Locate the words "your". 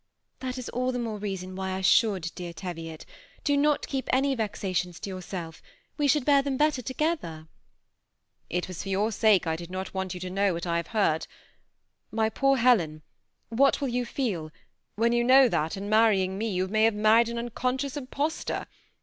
8.89-9.11